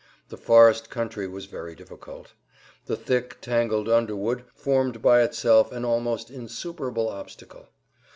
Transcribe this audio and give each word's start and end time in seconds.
The 0.29 0.37
forest 0.37 0.89
country 0.89 1.27
was 1.27 1.45
very 1.45 1.75
difficult. 1.75 2.33
The 2.87 2.95
thick, 2.95 3.37
tangled 3.39 3.87
underwood 3.87 4.45
formed 4.55 4.99
by 4.99 5.21
itself 5.21 5.71
an 5.71 5.85
almost 5.85 6.31
insuperable 6.31 7.07
obstacle. 7.07 7.67